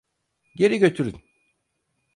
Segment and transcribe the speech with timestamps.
[0.55, 1.21] Geri götürün.